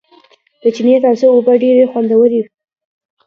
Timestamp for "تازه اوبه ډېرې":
1.05-1.83